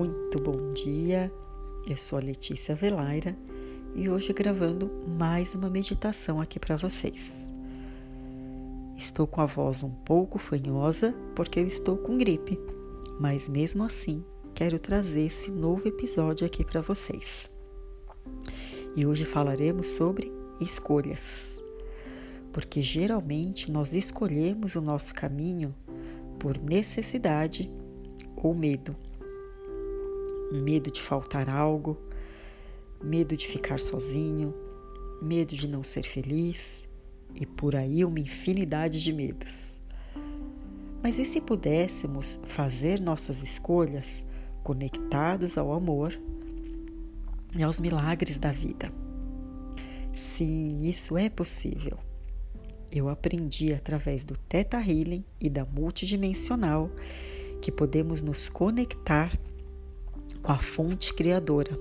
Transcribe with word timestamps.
Muito 0.00 0.40
bom 0.40 0.72
dia. 0.72 1.30
Eu 1.86 1.94
sou 1.94 2.18
a 2.18 2.22
Letícia 2.22 2.74
Velaira 2.74 3.36
e 3.94 4.08
hoje 4.08 4.32
gravando 4.32 4.90
mais 5.06 5.54
uma 5.54 5.68
meditação 5.68 6.40
aqui 6.40 6.58
para 6.58 6.74
vocês. 6.74 7.52
Estou 8.96 9.26
com 9.26 9.42
a 9.42 9.44
voz 9.44 9.82
um 9.82 9.90
pouco 9.90 10.38
fanhosa 10.38 11.14
porque 11.36 11.60
eu 11.60 11.66
estou 11.66 11.98
com 11.98 12.16
gripe, 12.16 12.58
mas 13.20 13.46
mesmo 13.46 13.84
assim 13.84 14.24
quero 14.54 14.78
trazer 14.78 15.26
esse 15.26 15.50
novo 15.50 15.86
episódio 15.86 16.46
aqui 16.46 16.64
para 16.64 16.80
vocês. 16.80 17.50
E 18.96 19.04
hoje 19.04 19.26
falaremos 19.26 19.90
sobre 19.90 20.32
escolhas. 20.58 21.60
Porque 22.54 22.80
geralmente 22.80 23.70
nós 23.70 23.92
escolhemos 23.92 24.76
o 24.76 24.80
nosso 24.80 25.14
caminho 25.14 25.74
por 26.38 26.56
necessidade 26.56 27.70
ou 28.34 28.54
medo. 28.54 28.96
Medo 30.50 30.90
de 30.90 31.00
faltar 31.00 31.48
algo, 31.48 31.96
medo 33.02 33.36
de 33.36 33.46
ficar 33.46 33.78
sozinho, 33.78 34.54
medo 35.22 35.54
de 35.54 35.68
não 35.68 35.84
ser 35.84 36.02
feliz 36.02 36.86
e 37.34 37.46
por 37.46 37.76
aí 37.76 38.04
uma 38.04 38.20
infinidade 38.20 39.02
de 39.02 39.12
medos. 39.12 39.78
Mas 41.02 41.18
e 41.18 41.24
se 41.24 41.40
pudéssemos 41.40 42.38
fazer 42.44 43.00
nossas 43.00 43.42
escolhas 43.42 44.24
conectados 44.62 45.56
ao 45.56 45.72
amor 45.72 46.18
e 47.56 47.62
aos 47.62 47.80
milagres 47.80 48.36
da 48.36 48.52
vida? 48.52 48.92
Sim, 50.12 50.78
isso 50.82 51.16
é 51.16 51.30
possível. 51.30 51.98
Eu 52.92 53.08
aprendi 53.08 53.72
através 53.72 54.24
do 54.24 54.36
Theta 54.36 54.78
Healing 54.78 55.24
e 55.40 55.48
da 55.48 55.64
multidimensional 55.64 56.90
que 57.62 57.70
podemos 57.70 58.20
nos 58.20 58.48
conectar 58.48 59.32
com 60.42 60.52
a 60.52 60.58
fonte 60.58 61.12
criadora. 61.14 61.78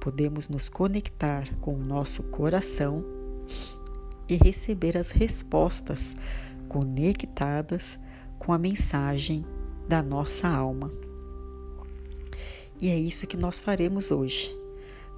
Podemos 0.00 0.48
nos 0.48 0.68
conectar 0.68 1.48
com 1.60 1.74
o 1.74 1.84
nosso 1.84 2.22
coração 2.24 3.04
e 4.28 4.36
receber 4.36 4.96
as 4.96 5.10
respostas 5.10 6.16
conectadas 6.68 7.98
com 8.38 8.52
a 8.52 8.58
mensagem 8.58 9.44
da 9.88 10.02
nossa 10.02 10.48
alma. 10.48 10.90
E 12.80 12.88
é 12.88 12.98
isso 12.98 13.26
que 13.26 13.36
nós 13.36 13.60
faremos 13.60 14.10
hoje. 14.10 14.54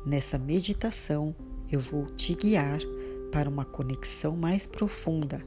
Nessa 0.06 0.38
meditação, 0.38 1.34
eu 1.70 1.80
vou 1.80 2.06
te 2.06 2.34
guiar 2.34 2.78
para 3.32 3.48
uma 3.48 3.64
conexão 3.64 4.36
mais 4.36 4.64
profunda, 4.64 5.42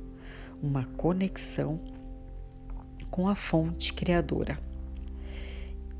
uma 0.61 0.85
conexão 0.97 1.79
com 3.09 3.27
a 3.27 3.35
fonte 3.35 3.93
criadora. 3.93 4.70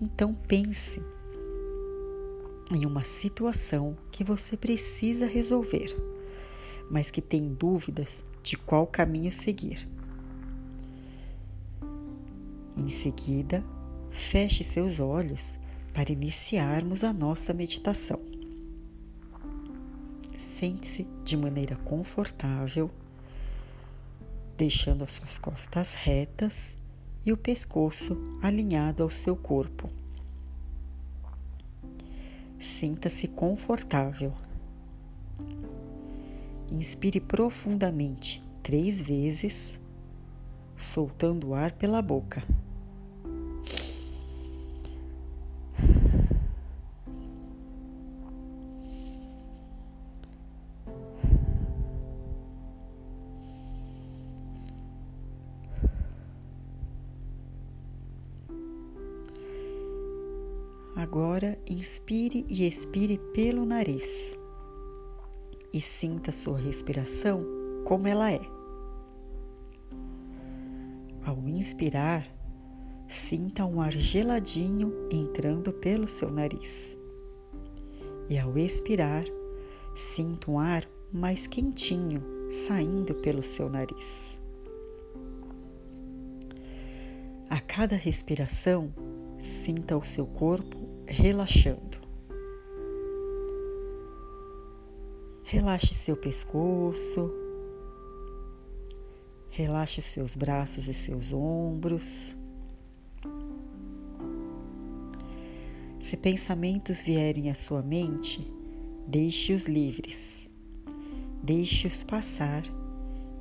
Então 0.01 0.33
pense 0.33 0.99
em 2.71 2.87
uma 2.87 3.03
situação 3.03 3.95
que 4.11 4.23
você 4.23 4.57
precisa 4.57 5.27
resolver, 5.27 5.95
mas 6.89 7.11
que 7.11 7.21
tem 7.21 7.53
dúvidas 7.53 8.23
de 8.41 8.57
qual 8.57 8.87
caminho 8.87 9.31
seguir. 9.31 9.87
Em 12.75 12.89
seguida, 12.89 13.63
feche 14.09 14.63
seus 14.63 14.99
olhos 14.99 15.59
para 15.93 16.11
iniciarmos 16.11 17.03
a 17.03 17.13
nossa 17.13 17.53
meditação. 17.53 18.19
Sente-se 20.35 21.05
de 21.23 21.37
maneira 21.37 21.75
confortável, 21.75 22.89
deixando 24.57 25.03
as 25.03 25.13
suas 25.13 25.37
costas 25.37 25.93
retas 25.93 26.80
e 27.25 27.31
o 27.31 27.37
pescoço 27.37 28.17
alinhado 28.41 29.03
ao 29.03 29.09
seu 29.09 29.35
corpo. 29.35 29.89
Sinta-se 32.59 33.27
confortável. 33.27 34.33
Inspire 36.69 37.19
profundamente 37.19 38.43
três 38.63 39.01
vezes, 39.01 39.77
soltando 40.77 41.49
o 41.49 41.53
ar 41.53 41.71
pela 41.71 42.01
boca. 42.01 42.43
Agora 61.13 61.59
inspire 61.67 62.45
e 62.47 62.65
expire 62.65 63.17
pelo 63.33 63.65
nariz 63.65 64.33
e 65.73 65.81
sinta 65.81 66.31
sua 66.31 66.57
respiração 66.57 67.43
como 67.83 68.07
ela 68.07 68.31
é. 68.31 68.39
Ao 71.25 71.37
inspirar, 71.49 72.25
sinta 73.09 73.65
um 73.65 73.81
ar 73.81 73.91
geladinho 73.91 75.09
entrando 75.11 75.73
pelo 75.73 76.07
seu 76.07 76.31
nariz. 76.31 76.97
E 78.29 78.39
ao 78.39 78.57
expirar, 78.57 79.25
sinta 79.93 80.49
um 80.49 80.57
ar 80.57 80.87
mais 81.11 81.45
quentinho 81.45 82.23
saindo 82.49 83.15
pelo 83.15 83.43
seu 83.43 83.69
nariz. 83.69 84.39
A 87.49 87.59
cada 87.59 87.97
respiração, 87.97 88.93
sinta 89.41 89.97
o 89.97 90.05
seu 90.05 90.25
corpo 90.25 90.80
relaxando. 91.11 91.99
Relaxe 95.43 95.93
seu 95.93 96.15
pescoço, 96.15 97.29
relaxe 99.49 99.99
os 99.99 100.05
seus 100.05 100.33
braços 100.33 100.87
e 100.87 100.93
seus 100.93 101.33
ombros. 101.33 102.33
Se 105.99 106.17
pensamentos 106.17 107.01
vierem 107.01 107.51
à 107.51 107.55
sua 107.55 107.81
mente, 107.81 108.49
deixe-os 109.05 109.67
livres, 109.67 110.47
deixe-os 111.43 112.03
passar 112.03 112.63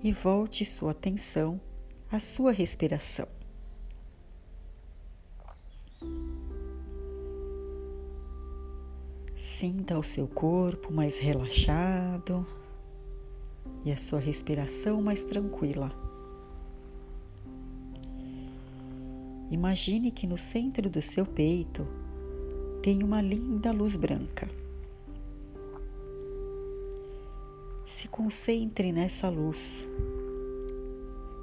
e 0.03 0.13
volte 0.13 0.65
sua 0.65 0.91
atenção 0.91 1.61
à 2.11 2.19
sua 2.19 2.51
respiração. 2.51 3.40
Sinta 9.53 9.99
o 9.99 10.03
seu 10.05 10.29
corpo 10.29 10.93
mais 10.93 11.19
relaxado 11.19 12.47
e 13.85 13.91
a 13.91 13.97
sua 13.97 14.21
respiração 14.21 15.03
mais 15.03 15.25
tranquila. 15.25 15.93
Imagine 19.51 20.13
que 20.13 20.25
no 20.25 20.39
centro 20.39 20.89
do 20.89 21.03
seu 21.03 21.27
peito 21.27 21.85
tem 22.81 23.03
uma 23.03 23.21
linda 23.21 23.73
luz 23.73 23.97
branca. 23.97 24.49
Se 27.85 28.07
concentre 28.07 28.93
nessa 28.93 29.29
luz. 29.29 29.85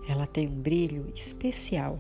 Ela 0.08 0.26
tem 0.26 0.48
um 0.48 0.62
brilho 0.62 1.12
especial. 1.14 2.00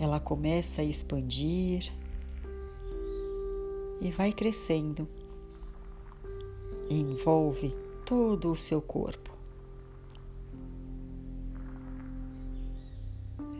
ela 0.00 0.18
começa 0.18 0.80
a 0.80 0.84
expandir 0.84 1.92
e 4.00 4.10
vai 4.10 4.32
crescendo 4.32 5.06
e 6.88 7.00
envolve 7.00 7.74
todo 8.04 8.50
o 8.50 8.56
seu 8.56 8.82
corpo. 8.82 9.30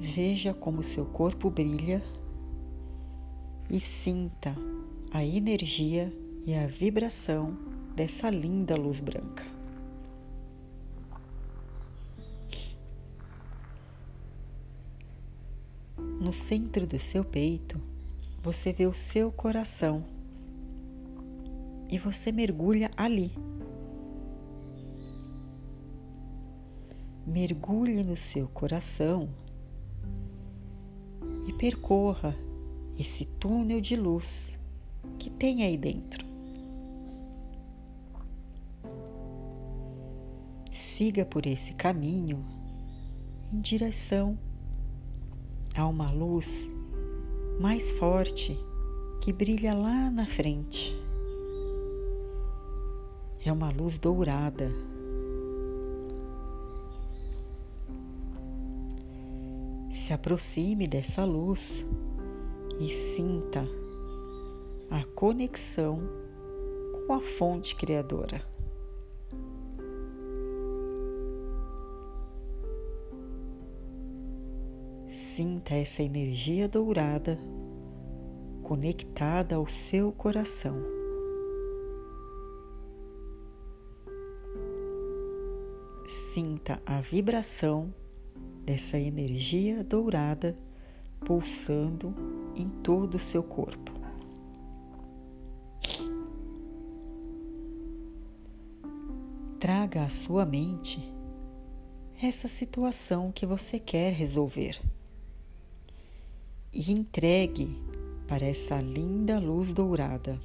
Veja 0.00 0.52
como 0.54 0.82
seu 0.82 1.04
corpo 1.04 1.50
brilha 1.50 2.02
e 3.68 3.78
sinta 3.78 4.56
a 5.12 5.24
energia 5.24 6.12
e 6.44 6.54
a 6.54 6.66
vibração 6.66 7.56
dessa 7.94 8.30
linda 8.30 8.74
luz 8.76 8.98
branca. 8.98 9.44
No 16.18 16.32
centro 16.32 16.86
do 16.86 16.98
seu 16.98 17.24
peito, 17.24 17.80
você 18.42 18.72
vê 18.72 18.86
o 18.86 18.94
seu 18.94 19.30
coração 19.30 20.04
e 21.90 21.98
você 21.98 22.30
mergulha 22.30 22.90
ali. 22.96 23.32
Mergulhe 27.26 28.02
no 28.04 28.16
seu 28.16 28.48
coração 28.48 29.28
e 31.46 31.52
percorra 31.52 32.36
esse 32.98 33.24
túnel 33.24 33.80
de 33.80 33.96
luz 33.96 34.58
que 35.18 35.30
tem 35.30 35.64
aí 35.64 35.76
dentro. 35.76 36.24
Siga 40.70 41.24
por 41.24 41.46
esse 41.46 41.74
caminho 41.74 42.44
em 43.52 43.60
direção 43.60 44.38
há 45.74 45.86
uma 45.86 46.10
luz 46.10 46.72
mais 47.60 47.90
forte 47.92 48.56
que 49.20 49.32
brilha 49.32 49.74
lá 49.74 50.10
na 50.10 50.26
frente. 50.26 50.99
É 53.44 53.50
uma 53.50 53.70
luz 53.70 53.96
dourada. 53.96 54.70
Se 59.90 60.12
aproxime 60.12 60.86
dessa 60.86 61.24
luz 61.24 61.84
e 62.78 62.90
sinta 62.90 63.64
a 64.90 65.04
conexão 65.14 66.00
com 67.06 67.14
a 67.14 67.20
fonte 67.20 67.74
criadora. 67.74 68.44
Sinta 75.08 75.74
essa 75.74 76.02
energia 76.02 76.68
dourada 76.68 77.38
conectada 78.62 79.56
ao 79.56 79.66
seu 79.66 80.12
coração. 80.12 80.99
Sinta 86.32 86.80
a 86.86 87.00
vibração 87.00 87.92
dessa 88.64 88.96
energia 88.96 89.82
dourada 89.82 90.54
pulsando 91.26 92.14
em 92.54 92.68
todo 92.68 93.16
o 93.16 93.18
seu 93.18 93.42
corpo. 93.42 93.90
Traga 99.58 100.04
à 100.04 100.08
sua 100.08 100.46
mente 100.46 101.00
essa 102.22 102.46
situação 102.46 103.32
que 103.32 103.44
você 103.44 103.80
quer 103.80 104.12
resolver 104.12 104.80
e 106.72 106.92
entregue 106.92 107.76
para 108.28 108.46
essa 108.46 108.80
linda 108.80 109.40
luz 109.40 109.72
dourada. 109.72 110.40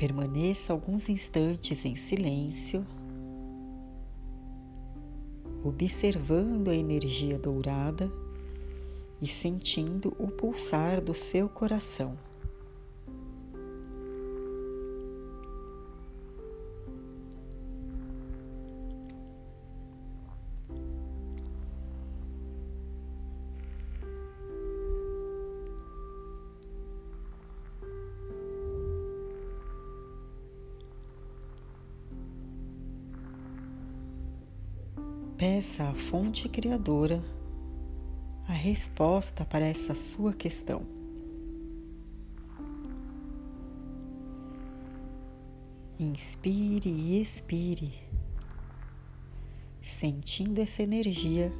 Permaneça 0.00 0.72
alguns 0.72 1.10
instantes 1.10 1.84
em 1.84 1.94
silêncio, 1.94 2.86
observando 5.62 6.68
a 6.68 6.74
energia 6.74 7.38
dourada 7.38 8.10
e 9.20 9.28
sentindo 9.28 10.16
o 10.18 10.28
pulsar 10.28 11.02
do 11.02 11.14
seu 11.14 11.50
coração. 11.50 12.16
Peça 35.40 35.88
à 35.88 35.94
fonte 35.94 36.50
criadora 36.50 37.24
a 38.46 38.52
resposta 38.52 39.42
para 39.42 39.64
essa 39.64 39.94
sua 39.94 40.34
questão. 40.34 40.82
Inspire 45.98 46.90
e 46.90 47.18
expire, 47.18 47.94
sentindo 49.80 50.60
essa 50.60 50.82
energia 50.82 51.50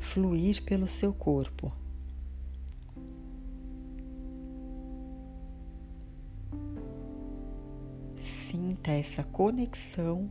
fluir 0.00 0.64
pelo 0.64 0.88
seu 0.88 1.12
corpo. 1.14 1.72
Sinta 8.16 8.90
essa 8.90 9.22
conexão 9.22 10.28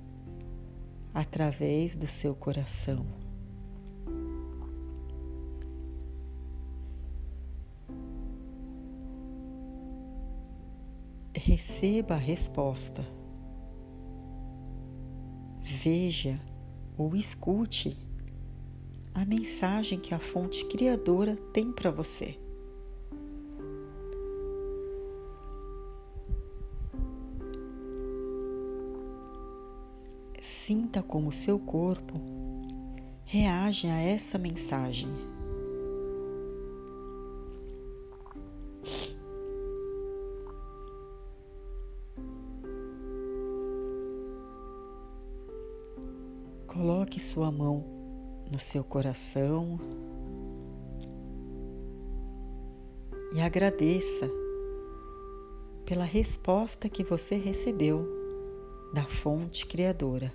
através 1.13 1.95
do 1.95 2.07
seu 2.07 2.35
coração. 2.35 3.05
Receba 11.35 12.15
a 12.15 12.17
resposta. 12.17 13.05
Veja 15.61 16.39
ou 16.97 17.15
escute 17.15 17.97
a 19.13 19.25
mensagem 19.25 19.99
que 19.99 20.13
a 20.13 20.19
fonte 20.19 20.65
criadora 20.65 21.35
tem 21.53 21.71
para 21.71 21.89
você. 21.89 22.39
Sinta 30.67 31.01
como 31.01 31.31
seu 31.31 31.57
corpo 31.57 32.19
reage 33.23 33.87
a 33.87 34.01
essa 34.01 34.37
mensagem. 34.37 35.07
Coloque 46.67 47.17
sua 47.17 47.49
mão 47.49 47.85
no 48.51 48.59
seu 48.59 48.83
coração 48.83 49.79
e 53.33 53.39
agradeça 53.39 54.29
pela 55.85 56.03
resposta 56.03 56.89
que 56.89 57.05
você 57.05 57.37
recebeu 57.37 58.05
da 58.93 59.05
fonte 59.05 59.65
criadora. 59.65 60.33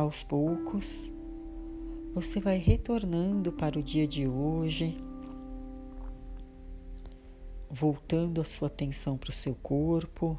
Aos 0.00 0.22
poucos, 0.22 1.12
você 2.14 2.40
vai 2.40 2.56
retornando 2.56 3.52
para 3.52 3.78
o 3.78 3.82
dia 3.82 4.08
de 4.08 4.26
hoje, 4.26 4.98
voltando 7.68 8.40
a 8.40 8.44
sua 8.46 8.68
atenção 8.68 9.18
para 9.18 9.28
o 9.28 9.32
seu 9.34 9.54
corpo, 9.56 10.38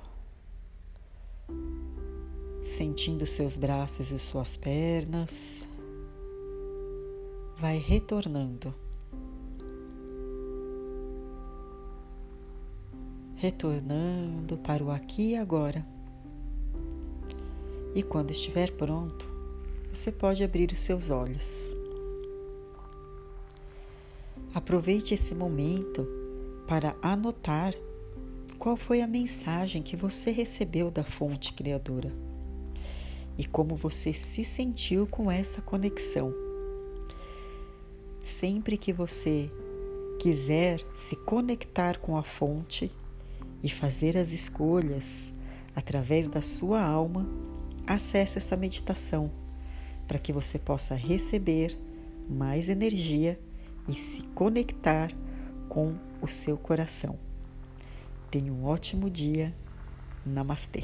sentindo 2.64 3.28
seus 3.28 3.56
braços 3.56 4.12
e 4.12 4.18
suas 4.18 4.58
pernas. 4.58 5.68
Vai 7.60 7.78
retornando. 7.78 8.74
Retornando 13.36 14.58
para 14.58 14.84
o 14.84 14.90
aqui 14.90 15.34
e 15.34 15.36
agora. 15.36 15.86
E 17.94 18.02
quando 18.02 18.32
estiver 18.32 18.72
pronto, 18.72 19.31
você 19.94 20.12
pode 20.12 20.42
abrir 20.42 20.72
os 20.72 20.80
seus 20.80 21.10
olhos. 21.10 21.68
Aproveite 24.54 25.14
esse 25.14 25.36
momento 25.36 26.08
para 26.66 26.96
anotar 27.02 27.74
qual 28.58 28.78
foi 28.78 29.02
a 29.02 29.08
mensagem 29.08 29.84
que 29.84 29.98
você 29.98 30.32
recebeu 30.32 30.90
da 30.90 31.04
fonte 31.04 31.54
criadora 31.54 32.14
e 33.38 33.44
como 33.46 33.76
você 33.76 34.14
se 34.14 34.46
sentiu 34.46 35.06
com 35.08 35.30
essa 35.30 35.62
conexão. 35.62 36.34
Sempre 38.24 38.78
que 38.78 38.94
você 38.94 39.52
quiser 40.20 40.82
se 40.96 41.16
conectar 41.18 41.98
com 41.98 42.16
a 42.16 42.24
fonte 42.24 42.90
e 43.62 43.70
fazer 43.70 44.18
as 44.18 44.32
escolhas 44.32 45.34
através 45.76 46.28
da 46.28 46.42
sua 46.42 46.82
alma, 46.82 47.28
acesse 47.88 48.38
essa 48.38 48.56
meditação 48.56 49.41
para 50.12 50.20
que 50.20 50.34
você 50.34 50.60
possa 50.60 50.94
receber 50.94 51.80
mais 52.28 52.68
energia 52.68 53.40
e 53.88 53.96
se 53.96 54.22
conectar 54.36 55.10
com 55.70 55.96
o 56.22 56.28
seu 56.28 56.58
coração. 56.58 57.18
Tenha 58.30 58.52
um 58.52 58.66
ótimo 58.66 59.10
dia. 59.10 59.56
Namastê. 60.26 60.84